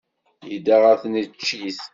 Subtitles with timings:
[0.51, 1.79] Yedda ɣer tneččit.